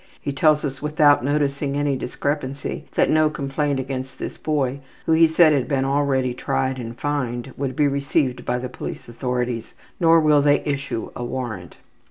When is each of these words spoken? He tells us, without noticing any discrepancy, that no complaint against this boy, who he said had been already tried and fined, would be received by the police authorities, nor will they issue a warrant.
He 0.19 0.33
tells 0.33 0.65
us, 0.65 0.81
without 0.81 1.23
noticing 1.23 1.77
any 1.77 1.95
discrepancy, 1.95 2.85
that 2.95 3.07
no 3.07 3.29
complaint 3.29 3.79
against 3.79 4.17
this 4.17 4.35
boy, 4.35 4.79
who 5.05 5.11
he 5.11 5.27
said 5.27 5.53
had 5.53 5.67
been 5.67 5.85
already 5.85 6.33
tried 6.33 6.79
and 6.79 6.99
fined, 6.99 7.53
would 7.55 7.75
be 7.75 7.87
received 7.87 8.43
by 8.43 8.57
the 8.57 8.67
police 8.67 9.07
authorities, 9.07 9.75
nor 9.99 10.19
will 10.19 10.41
they 10.41 10.61
issue 10.65 11.11
a 11.15 11.23
warrant. 11.23 11.77